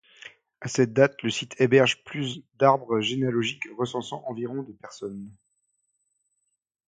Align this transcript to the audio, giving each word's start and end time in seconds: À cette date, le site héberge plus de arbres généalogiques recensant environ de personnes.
À 0.61 0.67
cette 0.67 0.93
date, 0.93 1.21
le 1.21 1.29
site 1.29 1.61
héberge 1.61 2.03
plus 2.03 2.43
de 2.55 2.65
arbres 2.65 3.01
généalogiques 3.01 3.67
recensant 3.77 4.23
environ 4.25 4.63
de 4.63 4.73
personnes. 4.73 5.29